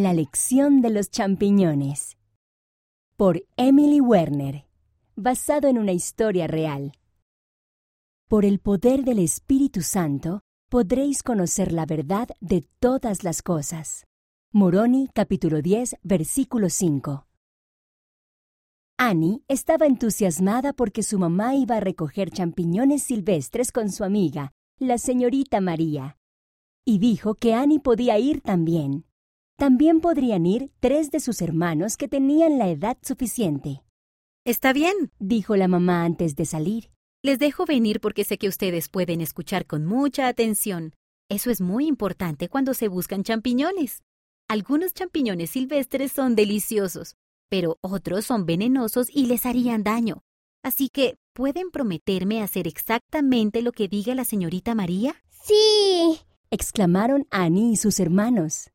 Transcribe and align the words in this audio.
La 0.00 0.12
lección 0.12 0.80
de 0.80 0.90
los 0.90 1.10
champiñones. 1.10 2.18
Por 3.16 3.42
Emily 3.56 4.00
Werner. 4.00 4.64
Basado 5.16 5.66
en 5.66 5.76
una 5.76 5.90
historia 5.90 6.46
real. 6.46 6.92
Por 8.28 8.44
el 8.44 8.60
poder 8.60 9.02
del 9.02 9.18
Espíritu 9.18 9.82
Santo 9.82 10.42
podréis 10.68 11.24
conocer 11.24 11.72
la 11.72 11.84
verdad 11.84 12.28
de 12.40 12.64
todas 12.78 13.24
las 13.24 13.42
cosas. 13.42 14.06
Moroni 14.52 15.08
capítulo 15.12 15.62
10 15.62 15.96
versículo 16.04 16.70
5. 16.70 17.26
Annie 18.98 19.42
estaba 19.48 19.86
entusiasmada 19.86 20.74
porque 20.74 21.02
su 21.02 21.18
mamá 21.18 21.56
iba 21.56 21.78
a 21.78 21.80
recoger 21.80 22.30
champiñones 22.30 23.02
silvestres 23.02 23.72
con 23.72 23.90
su 23.90 24.04
amiga, 24.04 24.52
la 24.78 24.96
señorita 24.96 25.60
María, 25.60 26.18
y 26.84 27.00
dijo 27.00 27.34
que 27.34 27.54
Annie 27.54 27.80
podía 27.80 28.16
ir 28.20 28.42
también. 28.42 29.07
También 29.58 30.00
podrían 30.00 30.46
ir 30.46 30.70
tres 30.78 31.10
de 31.10 31.18
sus 31.18 31.42
hermanos 31.42 31.96
que 31.96 32.06
tenían 32.06 32.58
la 32.58 32.68
edad 32.68 32.96
suficiente. 33.02 33.82
Está 34.44 34.72
bien, 34.72 35.10
dijo 35.18 35.56
la 35.56 35.66
mamá 35.66 36.04
antes 36.04 36.36
de 36.36 36.44
salir. 36.44 36.92
Les 37.24 37.40
dejo 37.40 37.66
venir 37.66 37.98
porque 38.00 38.22
sé 38.22 38.38
que 38.38 38.46
ustedes 38.46 38.88
pueden 38.88 39.20
escuchar 39.20 39.66
con 39.66 39.84
mucha 39.84 40.28
atención. 40.28 40.94
Eso 41.28 41.50
es 41.50 41.60
muy 41.60 41.88
importante 41.88 42.48
cuando 42.48 42.72
se 42.72 42.86
buscan 42.86 43.24
champiñones. 43.24 44.04
Algunos 44.48 44.94
champiñones 44.94 45.50
silvestres 45.50 46.12
son 46.12 46.36
deliciosos, 46.36 47.16
pero 47.50 47.78
otros 47.80 48.26
son 48.26 48.46
venenosos 48.46 49.08
y 49.12 49.26
les 49.26 49.44
harían 49.44 49.82
daño. 49.82 50.22
Así 50.62 50.88
que, 50.88 51.16
¿pueden 51.32 51.72
prometerme 51.72 52.42
hacer 52.44 52.68
exactamente 52.68 53.60
lo 53.62 53.72
que 53.72 53.88
diga 53.88 54.14
la 54.14 54.24
señorita 54.24 54.76
María? 54.76 55.16
Sí. 55.30 56.20
exclamaron 56.52 57.26
Annie 57.30 57.72
y 57.72 57.76
sus 57.76 57.98
hermanos. 57.98 58.70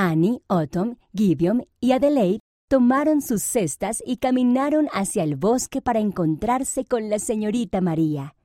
Annie, 0.00 0.40
Autumn, 0.46 0.96
Gideon 1.12 1.66
y 1.80 1.90
Adelaide 1.90 2.38
tomaron 2.68 3.20
sus 3.20 3.42
cestas 3.42 4.00
y 4.06 4.18
caminaron 4.18 4.86
hacia 4.92 5.24
el 5.24 5.34
bosque 5.34 5.82
para 5.82 5.98
encontrarse 5.98 6.84
con 6.84 7.10
la 7.10 7.18
señorita 7.18 7.80
María. 7.80 8.36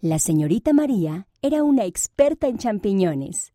La 0.00 0.18
señorita 0.18 0.72
María 0.72 1.28
era 1.42 1.62
una 1.62 1.84
experta 1.84 2.48
en 2.48 2.58
champiñones. 2.58 3.52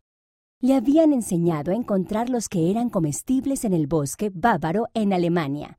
Le 0.62 0.76
habían 0.76 1.12
enseñado 1.12 1.72
a 1.72 1.74
encontrar 1.74 2.30
los 2.30 2.48
que 2.48 2.70
eran 2.70 2.88
comestibles 2.88 3.66
en 3.66 3.74
el 3.74 3.86
bosque 3.86 4.30
bávaro 4.32 4.86
en 4.94 5.12
Alemania. 5.12 5.78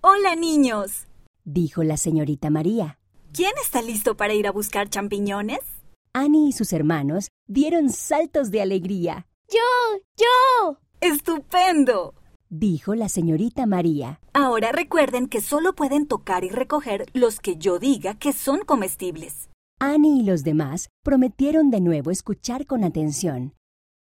Hola 0.00 0.34
niños, 0.34 1.06
dijo 1.44 1.84
la 1.84 1.96
señorita 1.96 2.50
María. 2.50 2.98
¿Quién 3.32 3.52
está 3.62 3.80
listo 3.80 4.16
para 4.16 4.34
ir 4.34 4.48
a 4.48 4.50
buscar 4.50 4.88
champiñones? 4.88 5.60
Annie 6.12 6.48
y 6.48 6.52
sus 6.52 6.72
hermanos 6.72 7.28
dieron 7.46 7.90
saltos 7.90 8.50
de 8.50 8.60
alegría. 8.60 9.27
Yo, 9.50 10.02
yo. 10.18 10.78
¡Estupendo! 11.00 12.14
dijo 12.50 12.94
la 12.94 13.08
señorita 13.08 13.64
María. 13.64 14.20
Ahora 14.34 14.72
recuerden 14.72 15.26
que 15.26 15.40
solo 15.40 15.74
pueden 15.74 16.06
tocar 16.06 16.44
y 16.44 16.50
recoger 16.50 17.06
los 17.14 17.40
que 17.40 17.56
yo 17.56 17.78
diga 17.78 18.14
que 18.18 18.32
son 18.32 18.60
comestibles. 18.60 19.48
Annie 19.80 20.20
y 20.20 20.24
los 20.24 20.44
demás 20.44 20.90
prometieron 21.02 21.70
de 21.70 21.80
nuevo 21.80 22.10
escuchar 22.10 22.66
con 22.66 22.84
atención. 22.84 23.54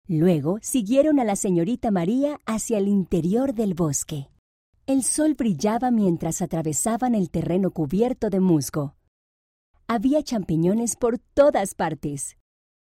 Luego 0.08 0.58
siguieron 0.62 1.20
a 1.20 1.24
la 1.24 1.36
señorita 1.36 1.90
María 1.90 2.40
hacia 2.46 2.78
el 2.78 2.88
interior 2.88 3.54
del 3.54 3.74
bosque. 3.74 4.28
El 4.86 5.04
sol 5.04 5.34
brillaba 5.34 5.90
mientras 5.90 6.42
atravesaban 6.42 7.14
el 7.14 7.30
terreno 7.30 7.70
cubierto 7.70 8.30
de 8.30 8.40
musgo. 8.40 8.94
Había 9.86 10.22
champiñones 10.22 10.96
por 10.96 11.18
todas 11.18 11.74
partes. 11.74 12.36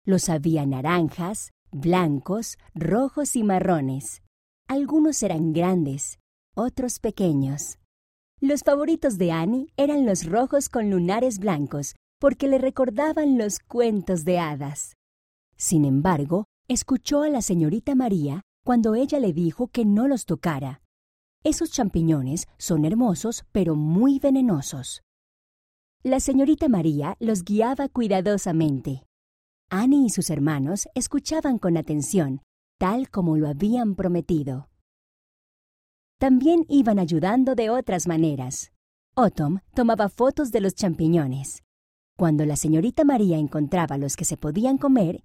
Los 0.04 0.28
había 0.28 0.66
naranjas, 0.66 1.52
blancos, 1.72 2.58
rojos 2.74 3.34
y 3.34 3.42
marrones. 3.42 4.22
Algunos 4.68 5.22
eran 5.22 5.52
grandes, 5.52 6.18
otros 6.54 6.98
pequeños. 6.98 7.78
Los 8.40 8.62
favoritos 8.62 9.18
de 9.18 9.32
Annie 9.32 9.72
eran 9.76 10.04
los 10.04 10.24
rojos 10.26 10.68
con 10.68 10.90
lunares 10.90 11.38
blancos, 11.38 11.94
porque 12.20 12.48
le 12.48 12.58
recordaban 12.58 13.38
los 13.38 13.58
cuentos 13.58 14.24
de 14.24 14.38
hadas. 14.38 14.96
Sin 15.56 15.84
embargo, 15.84 16.44
escuchó 16.68 17.22
a 17.22 17.28
la 17.28 17.42
señorita 17.42 17.94
María 17.94 18.42
cuando 18.64 18.94
ella 18.94 19.18
le 19.18 19.32
dijo 19.32 19.68
que 19.68 19.84
no 19.84 20.06
los 20.08 20.26
tocara. 20.26 20.82
Esos 21.44 21.72
champiñones 21.72 22.46
son 22.58 22.84
hermosos, 22.84 23.44
pero 23.50 23.74
muy 23.74 24.18
venenosos. 24.18 25.02
La 26.04 26.20
señorita 26.20 26.68
María 26.68 27.16
los 27.18 27.44
guiaba 27.44 27.88
cuidadosamente. 27.88 29.04
Annie 29.74 30.04
y 30.04 30.10
sus 30.10 30.28
hermanos 30.28 30.86
escuchaban 30.94 31.58
con 31.58 31.78
atención, 31.78 32.42
tal 32.78 33.08
como 33.08 33.38
lo 33.38 33.48
habían 33.48 33.94
prometido. 33.94 34.68
También 36.18 36.66
iban 36.68 36.98
ayudando 36.98 37.54
de 37.54 37.70
otras 37.70 38.06
maneras. 38.06 38.70
Autumn 39.16 39.62
tomaba 39.74 40.10
fotos 40.10 40.52
de 40.52 40.60
los 40.60 40.74
champiñones. 40.74 41.62
Cuando 42.18 42.44
la 42.44 42.56
señorita 42.56 43.04
María 43.04 43.38
encontraba 43.38 43.96
los 43.96 44.14
que 44.14 44.26
se 44.26 44.36
podían 44.36 44.76
comer, 44.76 45.24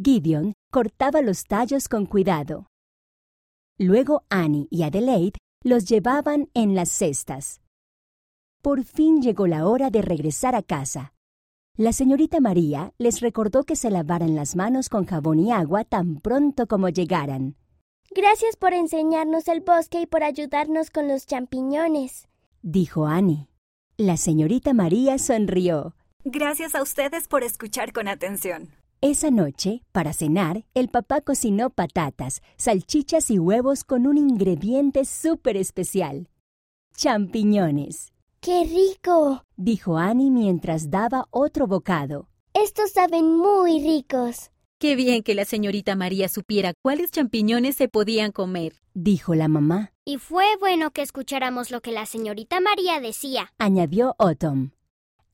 Gideon 0.00 0.52
cortaba 0.70 1.20
los 1.20 1.42
tallos 1.42 1.88
con 1.88 2.06
cuidado. 2.06 2.68
Luego 3.76 4.22
Annie 4.30 4.68
y 4.70 4.84
Adelaide 4.84 5.38
los 5.64 5.86
llevaban 5.86 6.48
en 6.54 6.76
las 6.76 6.90
cestas. 6.90 7.60
Por 8.62 8.84
fin 8.84 9.20
llegó 9.20 9.48
la 9.48 9.66
hora 9.66 9.90
de 9.90 10.00
regresar 10.00 10.54
a 10.54 10.62
casa. 10.62 11.12
La 11.76 11.92
señorita 11.92 12.40
María 12.40 12.92
les 12.98 13.20
recordó 13.20 13.64
que 13.64 13.76
se 13.76 13.90
lavaran 13.90 14.34
las 14.34 14.56
manos 14.56 14.88
con 14.88 15.06
jabón 15.06 15.38
y 15.38 15.52
agua 15.52 15.84
tan 15.84 16.16
pronto 16.20 16.66
como 16.66 16.88
llegaran. 16.88 17.56
Gracias 18.10 18.56
por 18.56 18.74
enseñarnos 18.74 19.46
el 19.48 19.60
bosque 19.60 20.02
y 20.02 20.06
por 20.06 20.24
ayudarnos 20.24 20.90
con 20.90 21.08
los 21.08 21.26
champiñones, 21.26 22.28
dijo 22.62 23.06
Annie. 23.06 23.46
La 23.96 24.16
señorita 24.16 24.74
María 24.74 25.18
sonrió. 25.18 25.94
Gracias 26.24 26.74
a 26.74 26.82
ustedes 26.82 27.28
por 27.28 27.44
escuchar 27.44 27.92
con 27.92 28.08
atención. 28.08 28.70
Esa 29.00 29.30
noche, 29.30 29.82
para 29.92 30.12
cenar, 30.12 30.66
el 30.74 30.88
papá 30.88 31.22
cocinó 31.22 31.70
patatas, 31.70 32.42
salchichas 32.56 33.30
y 33.30 33.38
huevos 33.38 33.84
con 33.84 34.06
un 34.06 34.18
ingrediente 34.18 35.06
súper 35.06 35.56
especial. 35.56 36.28
Champiñones. 36.94 38.12
¡Qué 38.42 38.64
rico! 38.64 39.44
dijo 39.56 39.98
Annie 39.98 40.30
mientras 40.30 40.90
daba 40.90 41.26
otro 41.30 41.66
bocado. 41.66 42.26
Estos 42.54 42.92
saben 42.92 43.36
muy 43.36 43.82
ricos. 43.82 44.50
Qué 44.78 44.96
bien 44.96 45.22
que 45.22 45.34
la 45.34 45.44
señorita 45.44 45.94
María 45.94 46.26
supiera 46.26 46.72
cuáles 46.82 47.10
champiñones 47.10 47.76
se 47.76 47.88
podían 47.88 48.32
comer, 48.32 48.72
dijo 48.94 49.34
la 49.34 49.48
mamá. 49.48 49.92
Y 50.06 50.16
fue 50.16 50.46
bueno 50.58 50.90
que 50.90 51.02
escucháramos 51.02 51.70
lo 51.70 51.82
que 51.82 51.92
la 51.92 52.06
señorita 52.06 52.60
María 52.60 52.98
decía, 52.98 53.52
añadió 53.58 54.16
Autumn. 54.18 54.72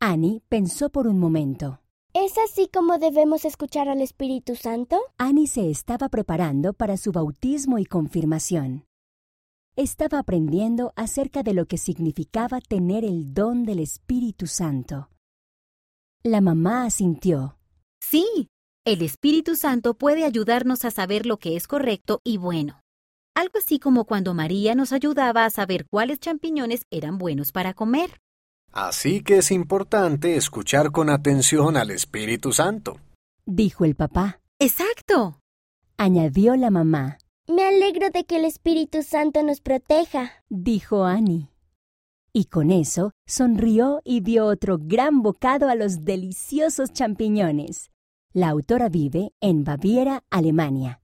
Annie 0.00 0.42
pensó 0.48 0.90
por 0.90 1.06
un 1.06 1.20
momento. 1.20 1.80
¿Es 2.12 2.36
así 2.38 2.68
como 2.72 2.98
debemos 2.98 3.44
escuchar 3.44 3.88
al 3.88 4.00
Espíritu 4.00 4.56
Santo? 4.56 4.98
Annie 5.16 5.46
se 5.46 5.70
estaba 5.70 6.08
preparando 6.08 6.72
para 6.72 6.96
su 6.96 7.12
bautismo 7.12 7.78
y 7.78 7.84
confirmación. 7.84 8.85
Estaba 9.78 10.20
aprendiendo 10.20 10.94
acerca 10.97 11.42
de 11.42 11.53
lo 11.53 11.66
que 11.66 11.76
significaba 11.76 12.62
tener 12.62 13.04
el 13.04 13.34
don 13.34 13.66
del 13.66 13.81
Espíritu 13.81 14.47
Santo. 14.47 15.10
La 16.22 16.41
mamá 16.41 16.87
asintió. 16.87 17.59
Sí, 18.00 18.48
el 18.86 19.03
Espíritu 19.03 19.54
Santo 19.54 19.92
puede 19.92 20.25
ayudarnos 20.25 20.86
a 20.86 20.91
saber 20.91 21.26
lo 21.26 21.36
que 21.36 21.56
es 21.56 21.69
correcto 21.69 22.22
y 22.25 22.38
bueno. 22.38 22.81
Algo 23.34 23.59
así 23.59 23.78
como 23.78 24.06
cuando 24.06 24.32
María 24.32 24.75
nos 24.75 24.92
ayudaba 24.92 25.44
a 25.44 25.50
saber 25.50 25.84
cuáles 25.91 26.20
champiñones 26.20 26.86
eran 26.91 27.19
buenos 27.19 27.53
para 27.53 27.75
comer. 27.75 28.19
Así 28.72 29.22
que 29.22 29.38
es 29.38 29.50
importante 29.50 30.36
escuchar 30.36 30.91
con 30.91 31.10
atención 31.10 31.76
al 31.76 31.91
Espíritu 31.91 32.50
Santo, 32.54 32.98
dijo 33.44 33.84
el 33.84 33.94
papá. 33.94 34.41
Exacto, 34.59 35.38
añadió 35.98 36.56
la 36.56 36.70
mamá. 36.70 37.19
Me 37.48 37.62
alegro 37.62 38.10
de 38.10 38.24
que 38.24 38.38
el 38.38 38.44
Espíritu 38.44 39.04
Santo 39.04 39.41
nos 39.44 39.60
proteja, 39.60 40.32
dijo 40.48 41.04
Annie. 41.04 41.48
Y 42.32 42.47
con 42.47 42.72
eso 42.72 43.12
sonrió 43.24 44.00
y 44.04 44.21
dio 44.21 44.47
otro 44.47 44.78
gran 44.80 45.22
bocado 45.22 45.68
a 45.68 45.76
los 45.76 46.04
deliciosos 46.04 46.92
champiñones. 46.92 47.92
La 48.32 48.48
autora 48.48 48.88
vive 48.88 49.32
en 49.41 49.62
Baviera, 49.62 50.24
Alemania. 50.28 51.00